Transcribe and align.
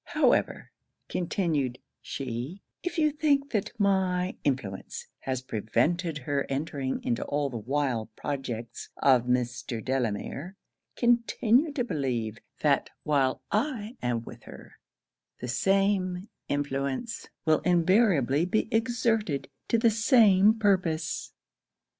'However,' 0.03 0.71
continued 1.09 1.77
she, 2.01 2.63
'if 2.81 2.97
you 2.97 3.11
think 3.11 3.51
that 3.51 3.69
my 3.79 4.35
influence 4.43 5.05
has 5.19 5.43
prevented 5.43 6.17
her 6.17 6.47
entering 6.49 7.03
into 7.03 7.23
all 7.25 7.51
the 7.51 7.57
wild 7.59 8.09
projects 8.15 8.89
of 8.97 9.25
Mr. 9.25 9.79
Delamere, 9.85 10.55
continue 10.95 11.71
to 11.73 11.83
believe, 11.83 12.39
that 12.61 12.89
while 13.03 13.43
I 13.51 13.95
am 14.01 14.23
with 14.23 14.41
her 14.45 14.79
the 15.39 15.47
same 15.47 16.29
influence 16.47 17.29
will 17.45 17.59
invariably 17.59 18.47
be 18.47 18.67
exerted 18.71 19.49
to 19.67 19.77
the 19.77 19.91
same 19.91 20.57
purpose.' 20.57 21.31